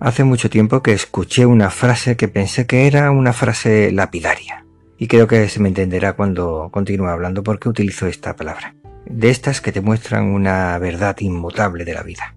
Hace 0.00 0.24
mucho 0.24 0.48
tiempo 0.48 0.82
que 0.82 0.94
escuché 0.94 1.44
una 1.44 1.68
frase 1.68 2.16
que 2.16 2.26
pensé 2.26 2.66
que 2.66 2.86
era 2.86 3.10
una 3.10 3.34
frase 3.34 3.92
lapidaria. 3.92 4.64
Y 4.96 5.08
creo 5.08 5.26
que 5.26 5.46
se 5.50 5.60
me 5.60 5.68
entenderá 5.68 6.14
cuando 6.14 6.70
continúe 6.72 7.08
hablando 7.08 7.42
porque 7.42 7.68
utilizo 7.68 8.06
esta 8.06 8.34
palabra. 8.34 8.74
De 9.04 9.28
estas 9.28 9.60
que 9.60 9.72
te 9.72 9.82
muestran 9.82 10.24
una 10.24 10.78
verdad 10.78 11.16
inmutable 11.20 11.84
de 11.84 11.92
la 11.92 12.02
vida. 12.02 12.34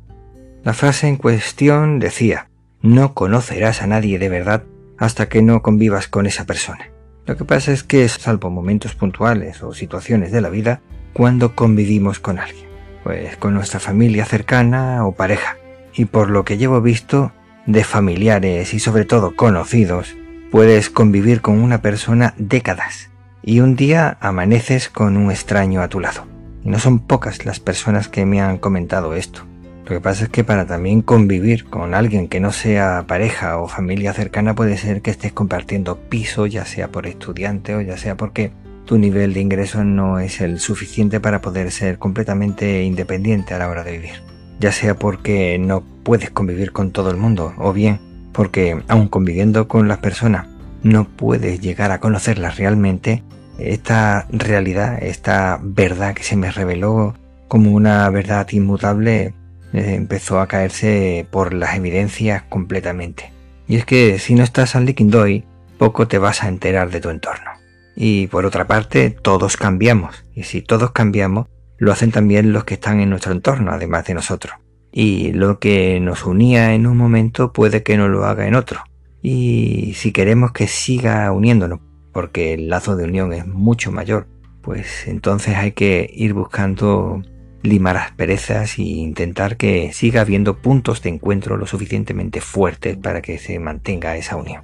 La 0.65 0.73
frase 0.73 1.07
en 1.07 1.15
cuestión 1.15 1.99
decía, 1.99 2.49
no 2.81 3.13
conocerás 3.13 3.81
a 3.81 3.87
nadie 3.87 4.19
de 4.19 4.27
verdad 4.27 4.63
hasta 4.97 5.29
que 5.29 5.41
no 5.41 5.61
convivas 5.61 6.09
con 6.09 6.25
esa 6.25 6.45
persona. 6.45 6.91
Lo 7.25 7.37
que 7.37 7.45
pasa 7.45 7.71
es 7.71 7.83
que, 7.83 8.09
salvo 8.09 8.49
momentos 8.49 8.93
puntuales 8.93 9.63
o 9.63 9.73
situaciones 9.73 10.33
de 10.33 10.41
la 10.41 10.49
vida, 10.49 10.81
cuando 11.13 11.55
convivimos 11.55 12.19
con 12.19 12.39
alguien, 12.39 12.67
pues 13.05 13.37
con 13.37 13.53
nuestra 13.53 13.79
familia 13.79 14.25
cercana 14.25 15.05
o 15.05 15.13
pareja. 15.13 15.55
Y 15.93 16.05
por 16.05 16.29
lo 16.29 16.43
que 16.43 16.57
llevo 16.57 16.81
visto, 16.81 17.31
de 17.65 17.83
familiares 17.83 18.73
y 18.73 18.79
sobre 18.79 19.05
todo 19.05 19.35
conocidos, 19.35 20.15
puedes 20.51 20.89
convivir 20.89 21.41
con 21.41 21.59
una 21.59 21.81
persona 21.81 22.33
décadas 22.37 23.09
y 23.41 23.59
un 23.59 23.75
día 23.75 24.17
amaneces 24.21 24.89
con 24.89 25.17
un 25.17 25.31
extraño 25.31 25.81
a 25.81 25.87
tu 25.87 25.99
lado. 25.99 26.25
Y 26.63 26.69
no 26.69 26.79
son 26.79 26.99
pocas 26.99 27.45
las 27.45 27.59
personas 27.59 28.07
que 28.07 28.25
me 28.25 28.41
han 28.41 28.57
comentado 28.57 29.13
esto. 29.15 29.41
Lo 29.83 29.89
que 29.89 29.99
pasa 29.99 30.23
es 30.23 30.29
que 30.29 30.45
para 30.45 30.65
también 30.65 31.01
convivir 31.01 31.65
con 31.65 31.93
alguien 31.93 32.29
que 32.29 32.39
no 32.39 32.53
sea 32.53 33.03
pareja 33.05 33.57
o 33.57 33.67
familia 33.67 34.13
cercana 34.13 34.55
puede 34.55 34.77
ser 34.77 35.01
que 35.01 35.11
estés 35.11 35.33
compartiendo 35.33 35.97
piso, 35.97 36.45
ya 36.45 36.65
sea 36.65 36.89
por 36.89 37.05
estudiante 37.05 37.75
o 37.75 37.81
ya 37.81 37.97
sea 37.97 38.15
porque 38.15 38.53
tu 38.85 38.97
nivel 38.97 39.33
de 39.33 39.41
ingreso 39.41 39.83
no 39.83 40.19
es 40.19 40.39
el 40.39 40.59
suficiente 40.59 41.19
para 41.19 41.41
poder 41.41 41.71
ser 41.71 41.97
completamente 41.99 42.83
independiente 42.83 43.53
a 43.53 43.59
la 43.59 43.67
hora 43.67 43.83
de 43.83 43.91
vivir 43.91 44.32
ya 44.63 44.71
sea 44.71 44.95
porque 44.95 45.59
no 45.59 45.83
puedes 46.03 46.31
convivir 46.31 46.71
con 46.71 46.91
todo 46.91 47.11
el 47.11 47.17
mundo 47.17 47.53
o 47.57 47.73
bien 47.73 47.99
porque 48.31 48.81
aun 48.87 49.09
conviviendo 49.09 49.67
con 49.67 49.89
las 49.89 49.97
personas 49.97 50.47
no 50.83 51.03
puedes 51.03 51.59
llegar 51.59 51.91
a 51.91 51.99
conocerlas 51.99 52.55
realmente, 52.55 53.23
esta 53.59 54.25
realidad, 54.31 55.03
esta 55.03 55.59
verdad 55.61 56.13
que 56.13 56.23
se 56.23 56.37
me 56.37 56.49
reveló 56.49 57.13
como 57.49 57.71
una 57.71 58.09
verdad 58.09 58.47
inmutable 58.51 59.33
eh, 59.73 59.95
empezó 59.95 60.39
a 60.39 60.47
caerse 60.47 61.27
por 61.29 61.53
las 61.53 61.75
evidencias 61.75 62.43
completamente. 62.43 63.33
Y 63.67 63.75
es 63.75 63.85
que 63.85 64.17
si 64.17 64.33
no 64.33 64.43
estás 64.43 64.77
al 64.77 64.85
Liquindoy, 64.85 65.43
poco 65.77 66.07
te 66.07 66.19
vas 66.19 66.41
a 66.41 66.47
enterar 66.47 66.89
de 66.89 67.01
tu 67.01 67.09
entorno. 67.09 67.51
Y 67.97 68.27
por 68.27 68.45
otra 68.45 68.65
parte, 68.65 69.09
todos 69.09 69.57
cambiamos. 69.57 70.23
Y 70.33 70.43
si 70.43 70.61
todos 70.61 70.91
cambiamos, 70.91 71.47
lo 71.83 71.91
hacen 71.91 72.11
también 72.11 72.53
los 72.53 72.63
que 72.63 72.75
están 72.75 72.99
en 72.99 73.09
nuestro 73.09 73.31
entorno, 73.31 73.71
además 73.71 74.05
de 74.05 74.13
nosotros. 74.13 74.55
Y 74.91 75.31
lo 75.33 75.59
que 75.59 75.99
nos 75.99 76.25
unía 76.25 76.73
en 76.73 76.87
un 76.87 76.97
momento 76.97 77.51
puede 77.51 77.83
que 77.83 77.97
no 77.97 78.07
lo 78.07 78.25
haga 78.25 78.47
en 78.47 78.55
otro. 78.55 78.81
Y 79.21 79.93
si 79.95 80.11
queremos 80.11 80.51
que 80.51 80.67
siga 80.67 81.31
uniéndonos, 81.31 81.79
porque 82.11 82.53
el 82.53 82.69
lazo 82.69 82.95
de 82.95 83.05
unión 83.05 83.33
es 83.33 83.47
mucho 83.47 83.91
mayor, 83.91 84.27
pues 84.61 85.07
entonces 85.07 85.55
hay 85.55 85.71
que 85.71 86.09
ir 86.13 86.33
buscando 86.33 87.21
limar 87.63 87.97
asperezas 87.97 88.77
e 88.77 88.83
intentar 88.83 89.57
que 89.57 89.91
siga 89.93 90.21
habiendo 90.21 90.57
puntos 90.57 91.01
de 91.01 91.09
encuentro 91.09 91.57
lo 91.57 91.65
suficientemente 91.65 92.41
fuertes 92.41 92.97
para 92.97 93.21
que 93.21 93.39
se 93.39 93.59
mantenga 93.59 94.17
esa 94.17 94.35
unión. 94.35 94.63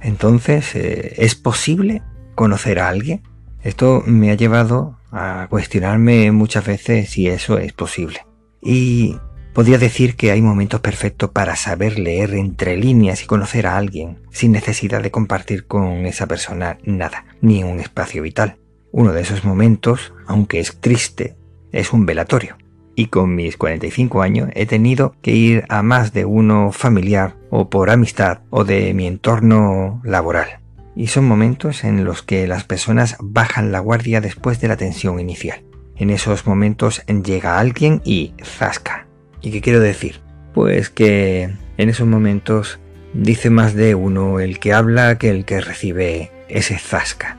Entonces, 0.00 0.74
eh, 0.74 1.14
¿es 1.18 1.34
posible 1.34 2.02
conocer 2.34 2.78
a 2.78 2.88
alguien? 2.88 3.22
Esto 3.62 4.02
me 4.06 4.30
ha 4.30 4.34
llevado 4.34 4.96
a 5.12 5.46
cuestionarme 5.48 6.30
muchas 6.32 6.66
veces 6.66 7.10
si 7.10 7.28
eso 7.28 7.58
es 7.58 7.72
posible. 7.72 8.26
Y 8.60 9.16
podría 9.54 9.78
decir 9.78 10.16
que 10.16 10.30
hay 10.30 10.42
momentos 10.42 10.80
perfectos 10.80 11.30
para 11.30 11.56
saber 11.56 11.98
leer 11.98 12.34
entre 12.34 12.76
líneas 12.76 13.22
y 13.22 13.26
conocer 13.26 13.66
a 13.66 13.76
alguien 13.76 14.18
sin 14.30 14.52
necesidad 14.52 15.02
de 15.02 15.10
compartir 15.10 15.66
con 15.66 16.06
esa 16.06 16.26
persona 16.26 16.78
nada, 16.84 17.24
ni 17.40 17.64
un 17.64 17.80
espacio 17.80 18.22
vital. 18.22 18.58
Uno 18.92 19.12
de 19.12 19.22
esos 19.22 19.44
momentos, 19.44 20.12
aunque 20.26 20.60
es 20.60 20.80
triste, 20.80 21.36
es 21.72 21.92
un 21.92 22.06
velatorio. 22.06 22.56
Y 22.96 23.06
con 23.06 23.34
mis 23.34 23.56
45 23.56 24.20
años 24.20 24.50
he 24.54 24.66
tenido 24.66 25.14
que 25.22 25.30
ir 25.30 25.64
a 25.68 25.82
más 25.82 26.12
de 26.12 26.24
uno 26.24 26.72
familiar 26.72 27.36
o 27.48 27.70
por 27.70 27.88
amistad 27.88 28.40
o 28.50 28.64
de 28.64 28.92
mi 28.94 29.06
entorno 29.06 30.02
laboral 30.04 30.59
y 30.96 31.08
son 31.08 31.26
momentos 31.26 31.84
en 31.84 32.04
los 32.04 32.22
que 32.22 32.46
las 32.46 32.64
personas 32.64 33.16
bajan 33.20 33.72
la 33.72 33.80
guardia 33.80 34.20
después 34.20 34.60
de 34.60 34.68
la 34.68 34.76
tensión 34.76 35.20
inicial. 35.20 35.62
En 35.96 36.10
esos 36.10 36.46
momentos 36.46 37.02
llega 37.06 37.58
alguien 37.58 38.00
y 38.04 38.34
zasca. 38.42 39.06
¿Y 39.42 39.50
qué 39.50 39.60
quiero 39.60 39.80
decir? 39.80 40.20
Pues 40.54 40.90
que 40.90 41.50
en 41.76 41.88
esos 41.88 42.06
momentos 42.06 42.80
dice 43.12 43.50
más 43.50 43.74
de 43.74 43.94
uno 43.94 44.40
el 44.40 44.58
que 44.58 44.72
habla 44.72 45.18
que 45.18 45.30
el 45.30 45.44
que 45.44 45.60
recibe 45.60 46.30
ese 46.48 46.78
zasca. 46.78 47.38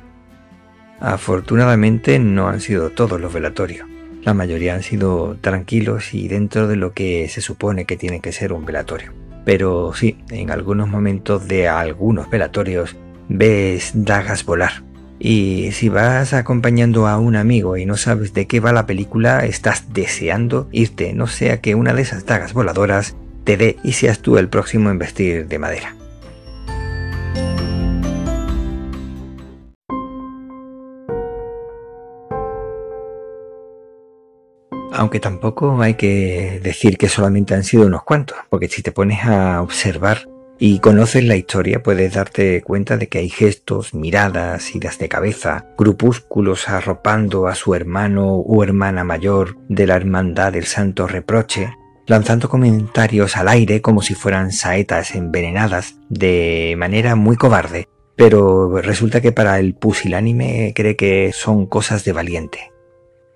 Afortunadamente 1.00 2.20
no 2.20 2.48
han 2.48 2.62
sido 2.62 2.92
todos 2.92 3.20
los 3.20 3.34
velatorios. 3.34 3.88
La 4.24 4.36
mayoría 4.36 4.76
han 4.76 4.84
sido 4.84 5.36
tranquilos 5.42 6.14
y 6.14 6.28
dentro 6.28 6.68
de 6.68 6.76
lo 6.76 6.94
que 6.94 7.28
se 7.28 7.42
supone 7.42 7.86
que 7.86 7.98
tiene 7.98 8.20
que 8.20 8.32
ser 8.32 8.54
un 8.54 8.66
velatorio. 8.66 9.12
Pero 9.44 9.94
sí, 9.94 10.20
en 10.30 10.52
algunos 10.52 10.88
momentos 10.88 11.48
de 11.48 11.68
algunos 11.68 12.30
velatorios 12.30 12.96
ves 13.32 13.92
dagas 13.94 14.46
volar. 14.46 14.84
Y 15.20 15.72
si 15.74 15.90
vas 15.90 16.34
acompañando 16.34 17.08
a 17.08 17.20
un 17.20 17.36
amigo 17.36 17.78
y 17.78 17.86
no 17.86 17.96
sabes 17.96 18.34
de 18.34 18.48
qué 18.48 18.60
va 18.60 18.74
la 18.74 18.88
película, 18.88 19.46
estás 19.46 19.94
deseando 19.94 20.68
irte, 20.72 21.14
no 21.14 21.28
sea 21.28 21.62
que 21.62 21.76
una 21.76 21.94
de 21.94 22.02
esas 22.02 22.26
dagas 22.26 22.54
voladoras 22.54 23.16
te 23.44 23.56
dé 23.56 23.78
y 23.84 23.94
seas 23.94 24.20
tú 24.20 24.38
el 24.38 24.50
próximo 24.50 24.90
en 24.90 24.98
vestir 24.98 25.48
de 25.48 25.60
madera. 25.60 25.96
Aunque 34.94 35.20
tampoco 35.20 35.82
hay 35.82 35.94
que 35.94 36.60
decir 36.64 36.98
que 36.98 37.10
solamente 37.10 37.54
han 37.54 37.64
sido 37.64 37.86
unos 37.86 38.04
cuantos, 38.04 38.38
porque 38.50 38.68
si 38.68 38.82
te 38.82 38.92
pones 38.92 39.24
a 39.24 39.62
observar 39.62 40.31
y 40.64 40.78
conoces 40.78 41.24
la 41.24 41.36
historia, 41.36 41.82
puedes 41.82 42.14
darte 42.14 42.62
cuenta 42.62 42.96
de 42.96 43.08
que 43.08 43.18
hay 43.18 43.30
gestos, 43.30 43.96
miradas, 43.96 44.76
idas 44.76 45.00
de 45.00 45.10
cabeza, 45.10 45.66
grupúsculos 45.76 46.70
arropando 46.70 47.48
a 47.48 47.56
su 47.56 47.74
hermano 47.74 48.36
o 48.36 48.64
hermana 48.64 49.04
mayor 49.04 49.58
de 49.70 49.88
la 49.88 49.96
hermandad 49.96 50.54
del 50.54 50.66
santo 50.66 51.08
reproche, 51.08 51.74
lanzando 52.06 52.48
comentarios 52.48 53.38
al 53.38 53.48
aire 53.48 53.82
como 53.82 54.04
si 54.04 54.14
fueran 54.14 54.52
saetas 54.52 55.16
envenenadas 55.16 55.96
de 56.10 56.76
manera 56.78 57.16
muy 57.16 57.38
cobarde, 57.38 57.88
pero 58.16 58.80
resulta 58.82 59.20
que 59.20 59.32
para 59.32 59.58
el 59.58 59.74
pusilánime 59.74 60.74
cree 60.76 60.96
que 60.96 61.32
son 61.34 61.66
cosas 61.66 62.06
de 62.06 62.14
valiente. 62.14 62.72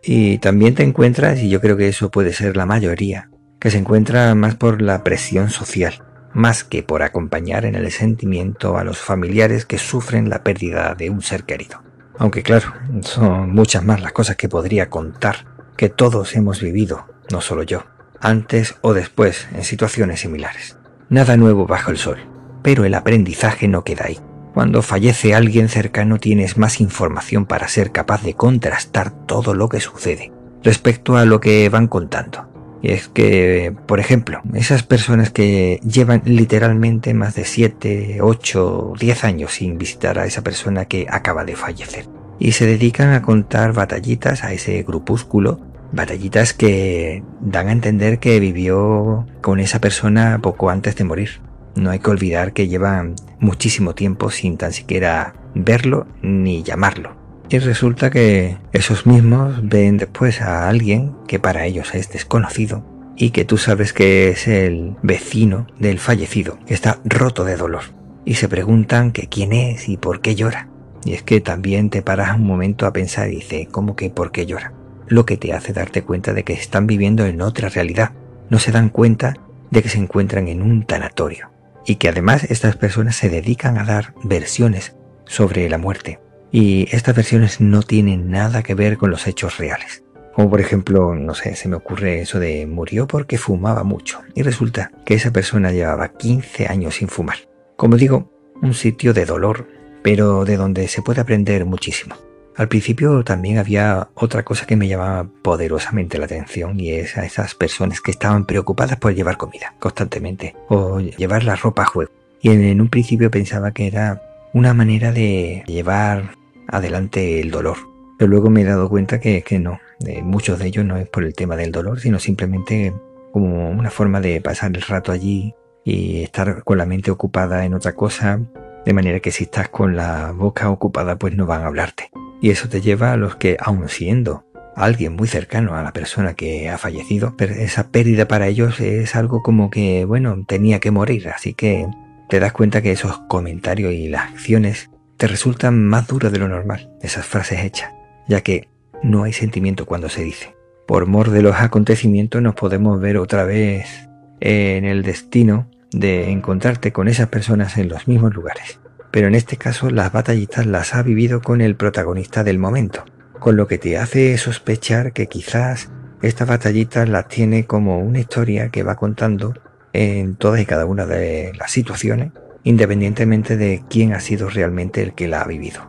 Y 0.04 0.38
también 0.38 0.76
te 0.76 0.84
encuentras, 0.84 1.40
y 1.40 1.50
yo 1.50 1.60
creo 1.60 1.76
que 1.76 1.88
eso 1.88 2.12
puede 2.12 2.34
ser 2.34 2.56
la 2.56 2.68
mayoría, 2.68 3.32
que 3.60 3.72
se 3.72 3.80
encuentra 3.80 4.36
más 4.36 4.54
por 4.54 4.80
la 4.80 5.04
presión 5.04 5.50
social 5.50 6.04
más 6.36 6.66
que 6.66 6.84
por 6.84 7.02
acompañar 7.02 7.66
en 7.66 7.76
el 7.76 7.90
sentimiento 7.92 8.78
a 8.78 8.84
los 8.84 9.00
familiares 9.00 9.66
que 9.66 9.78
sufren 9.78 10.30
la 10.30 10.44
pérdida 10.44 10.94
de 10.94 11.10
un 11.10 11.22
ser 11.22 11.46
querido. 11.46 11.82
Aunque 12.18 12.44
claro, 12.44 12.74
son 13.02 13.52
muchas 13.52 13.84
más 13.84 14.02
las 14.02 14.12
cosas 14.12 14.36
que 14.36 14.50
podría 14.50 14.90
contar, 14.90 15.46
que 15.78 15.90
todos 15.90 16.36
hemos 16.36 16.62
vivido, 16.62 17.08
no 17.32 17.40
solo 17.42 17.64
yo, 17.64 17.86
antes 18.20 18.76
o 18.82 18.94
después 18.94 19.48
en 19.54 19.64
situaciones 19.64 20.20
similares. 20.20 20.78
Nada 21.10 21.38
nuevo 21.38 21.68
bajo 21.68 21.92
el 21.92 21.98
sol, 21.98 22.18
pero 22.62 22.84
el 22.84 22.94
aprendizaje 22.94 23.68
no 23.70 23.84
queda 23.84 24.06
ahí. 24.06 24.20
Cuando 24.54 24.82
fallece 24.82 25.34
alguien 25.34 25.70
cercano 25.70 26.18
tienes 26.18 26.58
más 26.58 26.82
información 26.82 27.46
para 27.46 27.68
ser 27.70 27.92
capaz 27.92 28.24
de 28.24 28.36
contrastar 28.36 29.12
todo 29.26 29.54
lo 29.54 29.70
que 29.70 29.80
sucede 29.80 30.32
respecto 30.64 31.16
a 31.16 31.26
lo 31.26 31.40
que 31.40 31.70
van 31.70 31.88
contando. 31.88 32.55
Y 32.82 32.92
es 32.92 33.08
que, 33.08 33.74
por 33.88 34.00
ejemplo, 34.00 34.42
esas 34.54 34.84
personas 34.84 35.32
que 35.32 35.80
llevan 35.84 36.22
literalmente 36.26 37.14
más 37.14 37.36
de 37.36 37.46
7, 37.46 38.20
8, 38.22 38.94
10 39.00 39.24
años 39.24 39.54
sin 39.54 39.78
visitar 39.78 40.20
a 40.20 40.26
esa 40.26 40.44
persona 40.44 40.86
que 40.86 41.08
acaba 41.10 41.46
de 41.46 41.56
fallecer. 41.56 42.06
y 42.38 42.52
se 42.52 42.66
dedican 42.66 43.14
a 43.14 43.22
contar 43.22 43.72
batallitas 43.72 44.44
a 44.44 44.52
ese 44.52 44.84
grupúsculo, 44.84 45.60
batallitas 45.92 46.54
que 46.54 47.24
dan 47.40 47.70
a 47.70 47.72
entender 47.72 48.20
que 48.20 48.40
vivió 48.40 49.26
con 49.42 49.60
esa 49.60 49.80
persona 49.80 50.40
poco 50.42 50.70
antes 50.70 50.96
de 50.96 51.06
morir. 51.06 51.42
No 51.76 51.92
hay 51.92 52.00
que 52.00 52.10
olvidar 52.10 52.54
que 52.54 52.68
llevan 52.68 53.16
muchísimo 53.40 53.96
tiempo 53.96 54.32
sin 54.32 54.58
tan 54.58 54.74
siquiera 54.74 55.34
verlo 55.54 56.08
ni 56.22 56.64
llamarlo. 56.64 57.16
Y 57.48 57.60
resulta 57.60 58.10
que 58.10 58.58
esos 58.74 59.06
mismos 59.06 59.60
ven 59.62 59.98
después 59.98 60.42
a 60.42 60.68
alguien 60.68 61.16
que 61.28 61.40
para 61.40 61.66
ellos 61.66 61.94
es 61.94 62.10
desconocido 62.10 62.84
y 63.16 63.30
que 63.30 63.46
tú 63.46 63.58
sabes 63.58 63.94
que 63.94 64.30
es 64.30 64.48
el 64.48 64.96
vecino 65.04 65.68
del 65.80 66.00
fallecido, 66.00 66.58
que 66.66 66.74
está 66.74 67.00
roto 67.06 67.44
de 67.44 67.56
dolor. 67.56 67.84
Y 68.26 68.36
se 68.36 68.50
preguntan 68.50 69.12
que 69.12 69.28
quién 69.28 69.54
es 69.54 69.88
y 69.88 69.98
por 69.98 70.22
qué 70.22 70.34
llora. 70.34 70.70
Y 71.06 71.14
es 71.14 71.22
que 71.22 71.40
también 71.40 71.92
te 71.92 72.02
paras 72.02 72.36
un 72.36 72.48
momento 72.48 72.88
a 72.88 72.94
pensar 72.94 73.30
y 73.30 73.36
dices, 73.36 73.68
¿cómo 73.70 73.96
que 73.96 74.10
por 74.10 74.32
qué 74.32 74.48
llora? 74.48 74.74
Lo 75.08 75.28
que 75.28 75.38
te 75.38 75.54
hace 75.54 75.72
darte 75.72 76.02
cuenta 76.02 76.34
de 76.34 76.44
que 76.44 76.54
están 76.54 76.88
viviendo 76.88 77.28
en 77.28 77.42
otra 77.42 77.70
realidad. 77.70 78.14
No 78.50 78.58
se 78.58 78.72
dan 78.72 78.90
cuenta 78.90 79.36
de 79.70 79.84
que 79.84 79.90
se 79.90 80.00
encuentran 80.00 80.48
en 80.48 80.64
un 80.64 80.84
tanatorio. 80.84 81.52
Y 81.86 81.98
que 81.98 82.10
además 82.10 82.44
estas 82.46 82.76
personas 82.76 83.16
se 83.16 83.30
dedican 83.30 83.78
a 83.78 83.86
dar 83.86 84.16
versiones 84.24 84.96
sobre 85.28 85.70
la 85.70 85.78
muerte 85.78 86.20
y 86.52 86.88
estas 86.96 87.16
versiones 87.16 87.62
no 87.62 87.84
tienen 87.84 88.30
nada 88.30 88.64
que 88.64 88.76
ver 88.76 88.98
con 88.98 89.12
los 89.12 89.28
hechos 89.28 89.58
reales. 89.58 90.04
Como 90.34 90.50
por 90.50 90.60
ejemplo, 90.60 91.16
no 91.16 91.34
sé, 91.34 91.56
se 91.56 91.70
me 91.70 91.78
ocurre 91.78 92.22
eso 92.22 92.40
de 92.40 92.66
murió 92.66 93.08
porque 93.08 93.38
fumaba 93.38 93.84
mucho 93.84 94.20
y 94.34 94.42
resulta 94.42 94.92
que 95.06 95.14
esa 95.14 95.32
persona 95.32 95.72
llevaba 95.72 96.10
15 96.10 96.68
años 96.68 96.96
sin 96.96 97.08
fumar. 97.08 97.38
Como 97.78 97.96
digo, 97.96 98.32
un 98.62 98.74
sitio 98.74 99.14
de 99.14 99.26
dolor, 99.26 99.68
pero 100.04 100.44
de 100.44 100.58
donde 100.58 100.88
se 100.90 101.02
puede 101.02 101.22
aprender 101.22 101.66
muchísimo. 101.66 102.16
Al 102.58 102.70
principio 102.70 103.24
también 103.24 103.58
había 103.58 104.10
otra 104.14 104.44
cosa 104.44 104.66
que 104.66 104.78
me 104.78 104.88
llamaba 104.88 105.28
poderosamente 105.42 106.18
la 106.18 106.26
atención 106.26 106.80
y 106.80 106.92
es 106.92 107.18
a 107.18 107.26
esas 107.26 107.54
personas 107.54 108.00
que 108.00 108.12
estaban 108.12 108.46
preocupadas 108.46 108.98
por 108.98 109.14
llevar 109.14 109.38
comida 109.38 109.74
constantemente 109.80 110.56
o 110.70 111.00
llevar 111.00 111.44
la 111.44 111.56
ropa 111.56 111.84
a 111.84 111.86
juego. 111.86 112.12
Y 112.42 112.50
en 112.50 112.80
un 112.80 112.90
principio 112.90 113.32
pensaba 113.32 113.72
que 113.72 113.88
era 113.88 114.22
una 114.56 114.74
manera 114.74 115.12
de 115.12 115.64
llevar 115.68 116.38
adelante 116.70 117.42
el 117.42 117.52
dolor. 117.52 117.76
Pero 118.18 118.30
luego 118.30 118.50
me 118.50 118.62
he 118.62 118.64
dado 118.64 118.88
cuenta 118.88 119.20
que, 119.20 119.44
no, 119.60 119.82
muchos 120.24 120.60
de 120.60 120.68
ellos 120.68 120.86
no 120.86 120.96
es 120.96 121.10
por 121.10 121.26
el 121.26 121.34
tema 121.34 121.58
del 121.58 121.74
dolor, 121.74 122.00
sino 122.00 122.20
simplemente 122.20 122.94
como 123.34 123.70
una 123.70 123.90
forma 123.90 124.22
de 124.22 124.40
pasar 124.40 124.72
el 124.74 124.82
rato 124.82 125.12
allí 125.12 125.54
y 125.84 126.24
estar 126.24 126.64
con 126.64 126.78
la 126.78 126.86
mente 126.86 127.12
ocupada 127.12 127.66
en 127.66 127.74
otra 127.74 127.96
cosa, 127.96 128.40
de 128.86 128.94
manera 128.94 129.20
que 129.20 129.32
si 129.32 129.44
estás 129.44 129.68
con 129.68 129.98
la 129.98 130.32
boca 130.32 130.70
ocupada 130.70 131.18
pues 131.18 131.36
no 131.36 131.46
van 131.46 131.64
a 131.64 131.68
hablarte. 131.68 132.10
Y 132.42 132.50
eso 132.50 132.70
te 132.70 132.80
lleva 132.80 133.12
a 133.12 133.18
los 133.18 133.36
que, 133.36 133.58
aun 133.60 133.90
siendo 133.90 134.46
alguien 134.78 135.18
muy 135.18 135.28
cercano 135.28 135.76
a 135.76 135.84
la 135.84 135.92
persona 135.92 136.34
que 136.34 136.70
ha 136.70 136.78
fallecido, 136.78 137.36
esa 137.40 137.90
pérdida 137.90 138.26
para 138.30 138.48
ellos 138.48 138.80
es 138.80 139.18
algo 139.18 139.44
como 139.44 139.70
que, 139.70 140.06
bueno, 140.06 140.46
tenía 140.48 140.80
que 140.80 140.92
morir, 140.92 141.28
así 141.28 141.54
que 141.54 141.86
te 142.30 142.40
das 142.40 142.54
cuenta 142.54 142.82
que 142.82 142.92
esos 142.92 143.20
comentarios 143.28 143.94
y 143.94 144.08
las 144.08 144.32
acciones 144.32 144.90
te 145.18 145.28
resultan 145.28 145.86
más 145.86 146.08
duras 146.08 146.32
de 146.32 146.40
lo 146.40 146.48
normal, 146.48 146.92
esas 147.02 147.26
frases 147.26 147.64
hechas, 147.64 147.92
ya 148.28 148.42
que 148.42 148.68
no 149.04 149.24
hay 149.24 149.34
sentimiento 149.34 149.86
cuando 149.86 150.10
se 150.10 150.24
dice. 150.24 150.56
Por 150.88 151.06
mor 151.06 151.32
de 151.32 151.42
los 151.42 151.56
acontecimientos 151.56 152.42
nos 152.42 152.56
podemos 152.56 153.00
ver 153.00 153.18
otra 153.18 153.44
vez 153.44 154.10
en 154.40 154.86
el 154.86 155.04
destino 155.04 155.70
de 155.92 156.30
encontrarte 156.32 156.92
con 156.92 157.08
esas 157.08 157.30
personas 157.30 157.78
en 157.78 157.90
los 157.90 158.08
mismos 158.08 158.34
lugares. 158.34 158.80
Pero 159.12 159.28
en 159.28 159.36
este 159.36 159.58
caso 159.58 159.90
las 159.90 160.12
batallitas 160.12 160.66
las 160.66 160.94
ha 160.94 161.02
vivido 161.02 161.42
con 161.42 161.62
el 161.62 161.76
protagonista 161.76 162.44
del 162.44 162.60
momento, 162.60 163.06
con 163.40 163.56
lo 163.56 163.68
que 163.68 163.78
te 163.78 163.98
hace 163.98 164.38
sospechar 164.38 165.14
que 165.14 165.28
quizás 165.28 165.90
estas 166.22 166.48
batallitas 166.48 167.08
las 167.08 167.28
tiene 167.28 167.66
como 167.66 168.00
una 168.00 168.20
historia 168.20 168.70
que 168.70 168.84
va 168.84 168.96
contando 168.96 169.54
en 169.96 170.36
todas 170.36 170.60
y 170.60 170.66
cada 170.66 170.86
una 170.86 171.06
de 171.06 171.54
las 171.58 171.72
situaciones 171.72 172.32
independientemente 172.66 173.56
de 173.58 173.84
quién 173.90 174.14
ha 174.14 174.20
sido 174.20 174.50
realmente 174.50 175.02
el 175.02 175.14
que 175.14 175.30
la 175.30 175.42
ha 175.42 175.48
vivido. 175.48 175.82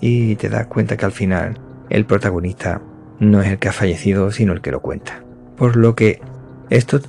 Y 0.00 0.36
te 0.36 0.48
das 0.48 0.66
cuenta 0.68 0.96
que 0.96 1.04
al 1.04 1.12
final 1.12 1.60
el 1.90 2.06
protagonista 2.06 2.80
no 3.18 3.42
es 3.42 3.48
el 3.48 3.58
que 3.58 3.68
ha 3.68 3.72
fallecido, 3.72 4.30
sino 4.30 4.54
el 4.54 4.62
que 4.62 4.70
lo 4.70 4.80
cuenta. 4.80 5.22
Por 5.58 5.76
lo 5.76 5.94
que 5.94 6.22
esto 6.70 7.00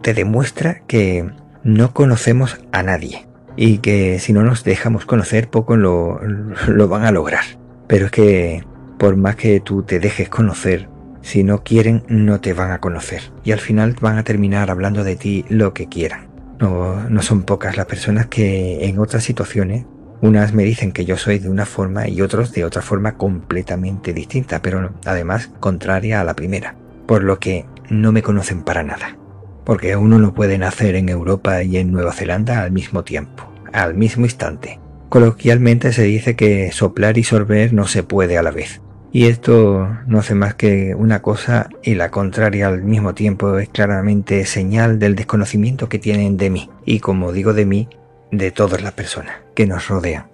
te 0.00 0.14
demuestra 0.14 0.80
que 0.86 1.28
no 1.64 1.92
conocemos 1.92 2.58
a 2.72 2.82
nadie 2.84 3.26
y 3.56 3.78
que 3.78 4.20
si 4.20 4.32
no 4.32 4.44
nos 4.44 4.62
dejamos 4.62 5.04
conocer 5.04 5.50
poco 5.50 5.76
lo, 5.76 6.20
lo 6.68 6.88
van 6.88 7.04
a 7.04 7.12
lograr. 7.12 7.44
Pero 7.88 8.06
es 8.06 8.12
que 8.12 8.64
por 8.96 9.16
más 9.16 9.36
que 9.36 9.58
tú 9.60 9.82
te 9.82 9.98
dejes 9.98 10.28
conocer, 10.28 10.88
si 11.22 11.44
no 11.44 11.62
quieren 11.62 12.04
no 12.08 12.40
te 12.40 12.52
van 12.52 12.70
a 12.70 12.80
conocer 12.80 13.22
y 13.44 13.52
al 13.52 13.60
final 13.60 13.96
van 14.00 14.18
a 14.18 14.24
terminar 14.24 14.70
hablando 14.70 15.04
de 15.04 15.16
ti 15.16 15.44
lo 15.48 15.74
que 15.74 15.88
quieran. 15.88 16.28
No, 16.58 17.08
no 17.08 17.22
son 17.22 17.42
pocas 17.42 17.76
las 17.76 17.86
personas 17.86 18.26
que 18.26 18.86
en 18.86 18.98
otras 18.98 19.22
situaciones, 19.22 19.86
unas 20.20 20.52
me 20.52 20.64
dicen 20.64 20.90
que 20.90 21.04
yo 21.04 21.16
soy 21.16 21.38
de 21.38 21.48
una 21.48 21.66
forma 21.66 22.08
y 22.08 22.20
otros 22.20 22.52
de 22.52 22.64
otra 22.64 22.82
forma 22.82 23.16
completamente 23.16 24.12
distinta, 24.12 24.60
pero 24.60 24.92
además 25.04 25.50
contraria 25.60 26.20
a 26.20 26.24
la 26.24 26.34
primera, 26.34 26.74
por 27.06 27.22
lo 27.22 27.38
que 27.38 27.66
no 27.88 28.10
me 28.10 28.22
conocen 28.22 28.62
para 28.62 28.82
nada. 28.82 29.16
Porque 29.64 29.94
uno 29.96 30.18
no 30.18 30.34
puede 30.34 30.58
nacer 30.58 30.96
en 30.96 31.08
Europa 31.08 31.62
y 31.62 31.76
en 31.76 31.92
Nueva 31.92 32.12
Zelanda 32.12 32.62
al 32.62 32.72
mismo 32.72 33.04
tiempo, 33.04 33.52
al 33.72 33.94
mismo 33.94 34.24
instante. 34.24 34.80
Coloquialmente 35.08 35.92
se 35.92 36.02
dice 36.02 36.36
que 36.36 36.72
soplar 36.72 37.16
y 37.16 37.24
sorber 37.24 37.72
no 37.72 37.86
se 37.86 38.02
puede 38.02 38.36
a 38.36 38.42
la 38.42 38.50
vez. 38.50 38.82
Y 39.10 39.26
esto 39.26 39.88
no 40.06 40.18
hace 40.18 40.34
más 40.34 40.54
que 40.54 40.94
una 40.94 41.22
cosa 41.22 41.70
y 41.82 41.94
la 41.94 42.10
contraria 42.10 42.68
al 42.68 42.82
mismo 42.82 43.14
tiempo 43.14 43.58
es 43.58 43.68
claramente 43.70 44.44
señal 44.44 44.98
del 44.98 45.16
desconocimiento 45.16 45.88
que 45.88 45.98
tienen 45.98 46.36
de 46.36 46.50
mí. 46.50 46.70
Y 46.84 47.00
como 47.00 47.32
digo 47.32 47.54
de 47.54 47.64
mí, 47.64 47.88
de 48.30 48.50
todas 48.50 48.82
las 48.82 48.92
personas 48.92 49.36
que 49.54 49.66
nos 49.66 49.88
rodean. 49.88 50.26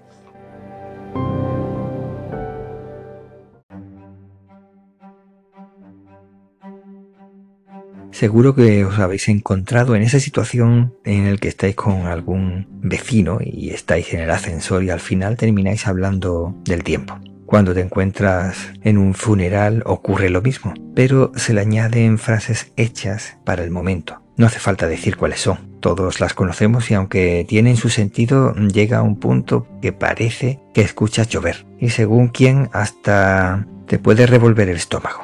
Seguro 8.11 8.55
que 8.55 8.85
os 8.85 8.99
habéis 9.01 9.29
encontrado 9.29 9.97
en 9.97 10.03
esa 10.03 10.21
situación 10.21 10.95
en 11.05 11.27
el 11.27 11.41
que 11.41 11.49
estáis 11.49 11.75
con 11.75 12.07
algún 12.07 12.69
vecino 12.81 13.39
y 13.41 13.71
estáis 13.71 14.15
en 14.15 14.21
el 14.21 14.31
ascensor 14.31 14.85
y 14.85 14.91
al 14.91 15.01
final 15.01 15.37
termináis 15.37 15.89
hablando 15.89 16.55
del 16.65 16.85
tiempo. 16.85 17.19
Cuando 17.55 17.73
te 17.73 17.83
encuentras 17.83 18.73
en 18.83 18.99
un 18.99 19.15
funeral 19.15 19.85
ocurre 19.87 20.29
lo 20.29 20.43
mismo, 20.43 20.75
pero 20.93 21.31
se 21.37 21.55
le 21.55 21.61
añaden 21.61 22.19
frases 22.19 22.73
hechas 22.77 23.39
para 23.45 23.63
el 23.63 23.71
momento. 23.71 24.21
No 24.37 24.47
hace 24.47 24.59
falta 24.59 24.89
decir 24.89 25.17
cuáles 25.17 25.43
son. 25.43 25.79
Todos 25.79 26.19
las 26.19 26.35
conocemos 26.35 26.91
y 26.91 26.95
aunque 26.95 27.47
tienen 27.49 27.77
su 27.77 27.91
sentido, 27.91 28.55
llega 28.57 28.99
a 28.99 29.03
un 29.03 29.21
punto 29.21 29.69
que 29.81 29.93
parece 29.93 30.59
que 30.75 30.81
escuchas 30.81 31.29
llover. 31.29 31.65
Y 31.79 31.91
según 31.91 32.27
quién, 32.27 32.71
hasta 32.73 33.65
te 33.87 34.01
puede 34.01 34.27
revolver 34.27 34.69
el 34.69 34.77
estómago. 34.77 35.23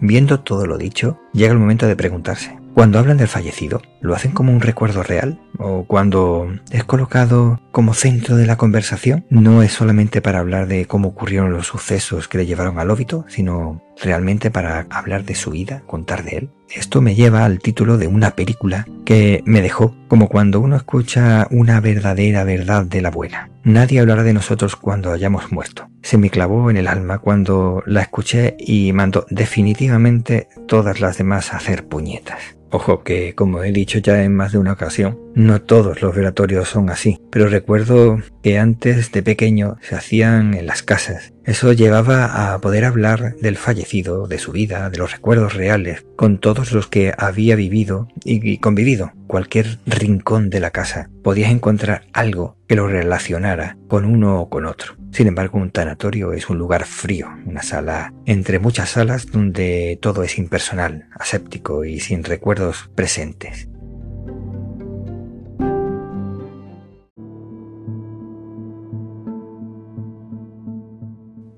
Viendo 0.00 0.40
todo 0.40 0.66
lo 0.66 0.78
dicho, 0.78 1.20
llega 1.34 1.52
el 1.52 1.58
momento 1.58 1.86
de 1.86 1.96
preguntarse, 1.96 2.56
cuando 2.76 2.98
hablan 2.98 3.16
del 3.16 3.26
fallecido, 3.26 3.80
¿lo 4.02 4.14
hacen 4.14 4.32
como 4.32 4.52
un 4.52 4.60
recuerdo 4.60 5.02
real? 5.02 5.40
¿O 5.58 5.86
cuando 5.86 6.46
es 6.70 6.84
colocado 6.84 7.58
como 7.72 7.94
centro 7.94 8.36
de 8.36 8.44
la 8.44 8.58
conversación? 8.58 9.24
No 9.30 9.62
es 9.62 9.72
solamente 9.72 10.20
para 10.20 10.40
hablar 10.40 10.68
de 10.68 10.84
cómo 10.84 11.08
ocurrieron 11.08 11.54
los 11.54 11.68
sucesos 11.68 12.28
que 12.28 12.36
le 12.36 12.44
llevaron 12.44 12.78
al 12.78 12.90
óbito, 12.90 13.24
sino 13.28 13.80
realmente 14.00 14.50
para 14.50 14.86
hablar 14.90 15.24
de 15.24 15.34
su 15.34 15.50
vida, 15.50 15.82
contar 15.86 16.24
de 16.24 16.36
él. 16.38 16.50
Esto 16.74 17.00
me 17.00 17.14
lleva 17.14 17.44
al 17.44 17.60
título 17.60 17.96
de 17.96 18.08
una 18.08 18.32
película 18.32 18.86
que 19.04 19.42
me 19.46 19.62
dejó 19.62 19.94
como 20.08 20.28
cuando 20.28 20.60
uno 20.60 20.76
escucha 20.76 21.46
una 21.50 21.80
verdadera 21.80 22.44
verdad 22.44 22.84
de 22.84 23.00
la 23.00 23.10
buena. 23.10 23.50
Nadie 23.62 24.00
hablará 24.00 24.22
de 24.22 24.32
nosotros 24.32 24.76
cuando 24.76 25.12
hayamos 25.12 25.52
muerto. 25.52 25.88
Se 26.02 26.18
me 26.18 26.30
clavó 26.30 26.70
en 26.70 26.76
el 26.76 26.88
alma 26.88 27.18
cuando 27.18 27.82
la 27.86 28.02
escuché 28.02 28.56
y 28.58 28.92
mandó 28.92 29.26
definitivamente 29.30 30.48
todas 30.66 31.00
las 31.00 31.18
demás 31.18 31.52
a 31.52 31.56
hacer 31.56 31.86
puñetas. 31.86 32.56
Ojo 32.70 33.04
que, 33.04 33.34
como 33.34 33.62
he 33.62 33.70
dicho 33.70 34.00
ya 34.00 34.22
en 34.22 34.34
más 34.34 34.52
de 34.52 34.58
una 34.58 34.72
ocasión, 34.72 35.18
no 35.34 35.62
todos 35.62 36.02
los 36.02 36.14
velatorios 36.14 36.68
son 36.68 36.90
así, 36.90 37.20
pero 37.30 37.48
recuerdo 37.48 38.18
que 38.42 38.58
antes 38.58 39.12
de 39.12 39.22
pequeño 39.22 39.76
se 39.80 39.94
hacían 39.94 40.54
en 40.54 40.66
las 40.66 40.82
casas. 40.82 41.32
Eso 41.46 41.72
llevaba 41.72 42.52
a 42.52 42.60
poder 42.60 42.84
hablar 42.84 43.36
del 43.36 43.56
fallecido, 43.56 44.26
de 44.26 44.38
su 44.38 44.50
vida, 44.50 44.90
de 44.90 44.98
los 44.98 45.12
recuerdos 45.12 45.54
reales, 45.54 46.04
con 46.16 46.38
todos 46.38 46.72
los 46.72 46.88
que 46.88 47.14
había 47.16 47.54
vivido 47.54 48.08
y 48.24 48.58
convivido. 48.58 49.12
Cualquier 49.28 49.78
rincón 49.86 50.50
de 50.50 50.58
la 50.58 50.72
casa 50.72 51.08
podías 51.22 51.52
encontrar 51.52 52.02
algo 52.12 52.56
que 52.66 52.74
lo 52.74 52.88
relacionara 52.88 53.78
con 53.86 54.04
uno 54.04 54.40
o 54.40 54.48
con 54.48 54.66
otro. 54.66 54.96
Sin 55.12 55.28
embargo, 55.28 55.58
un 55.58 55.70
tanatorio 55.70 56.32
es 56.32 56.50
un 56.50 56.58
lugar 56.58 56.84
frío, 56.84 57.28
una 57.46 57.62
sala 57.62 58.12
entre 58.24 58.58
muchas 58.58 58.90
salas 58.90 59.30
donde 59.30 60.00
todo 60.02 60.24
es 60.24 60.38
impersonal, 60.38 61.08
aséptico 61.16 61.84
y 61.84 62.00
sin 62.00 62.24
recuerdos 62.24 62.90
presentes. 62.96 63.68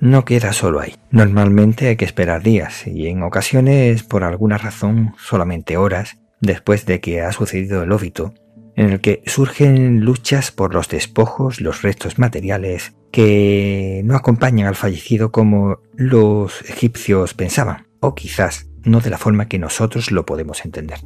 No 0.01 0.25
queda 0.25 0.53
solo 0.53 0.81
ahí. 0.81 0.95
Normalmente 1.11 1.89
hay 1.89 1.97
que 1.97 2.05
esperar 2.05 2.43
días 2.43 2.87
y 2.87 3.07
en 3.09 3.23
ocasiones, 3.23 4.03
por 4.03 4.25
alguna 4.25 4.59
razón, 4.59 5.15
solamente 5.19 5.77
horas 5.77 6.19
después 6.41 6.87
de 6.87 7.01
que 7.01 7.23
ha 7.23 7.33
sucedido 7.33 7.83
el 7.83 7.93
óbito, 7.93 8.35
en 8.77 8.91
el 8.91 9.01
que 9.01 9.23
surgen 9.27 10.05
luchas 10.05 10.53
por 10.53 10.73
los 10.73 10.89
despojos, 10.89 11.61
los 11.61 11.83
restos 11.83 12.19
materiales 12.19 12.95
que 13.11 14.03
no 14.05 14.15
acompañan 14.15 14.69
al 14.69 14.77
fallecido 14.77 15.33
como 15.33 15.79
los 15.95 16.63
egipcios 16.71 17.35
pensaban, 17.35 17.89
o 18.01 18.15
quizás 18.15 18.69
no 18.85 19.01
de 19.01 19.11
la 19.11 19.19
forma 19.19 19.49
que 19.49 19.59
nosotros 19.59 20.13
lo 20.13 20.25
podemos 20.25 20.65
entender. 20.65 21.01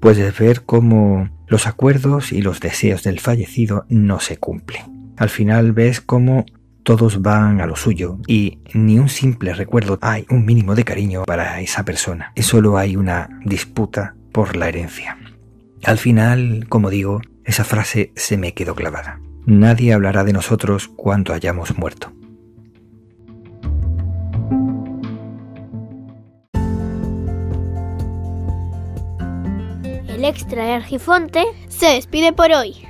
Puedes 0.00 0.38
ver 0.38 0.62
cómo 0.64 1.30
los 1.46 1.66
acuerdos 1.66 2.32
y 2.32 2.42
los 2.42 2.60
deseos 2.60 3.02
del 3.02 3.20
fallecido 3.20 3.86
no 3.88 4.20
se 4.20 4.36
cumplen. 4.36 5.14
Al 5.16 5.28
final 5.28 5.72
ves 5.72 6.00
cómo 6.00 6.46
todos 6.96 7.22
van 7.22 7.60
a 7.60 7.66
lo 7.66 7.76
suyo 7.76 8.18
y 8.26 8.58
ni 8.74 8.98
un 8.98 9.08
simple 9.08 9.54
recuerdo 9.54 9.96
hay 10.00 10.26
un 10.28 10.44
mínimo 10.44 10.74
de 10.74 10.82
cariño 10.82 11.22
para 11.22 11.60
esa 11.60 11.84
persona. 11.84 12.32
Y 12.34 12.42
solo 12.42 12.78
hay 12.78 12.96
una 12.96 13.28
disputa 13.44 14.16
por 14.32 14.56
la 14.56 14.68
herencia. 14.68 15.16
Al 15.84 15.98
final, 15.98 16.66
como 16.68 16.90
digo, 16.90 17.20
esa 17.44 17.62
frase 17.62 18.10
se 18.16 18.36
me 18.36 18.54
quedó 18.54 18.74
clavada. 18.74 19.20
Nadie 19.46 19.92
hablará 19.92 20.24
de 20.24 20.32
nosotros 20.32 20.88
cuando 20.96 21.32
hayamos 21.32 21.78
muerto. 21.78 22.12
El 30.08 30.24
extra 30.24 30.64
de 30.64 30.72
Argifonte 30.72 31.44
se 31.68 31.86
despide 31.86 32.32
por 32.32 32.50
hoy. 32.50 32.89